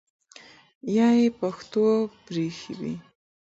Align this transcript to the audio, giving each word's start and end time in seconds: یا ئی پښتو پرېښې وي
یا 0.95 1.07
ئی 1.17 1.25
پښتو 1.39 1.83
پرېښې 2.25 2.73
وي 2.79 2.93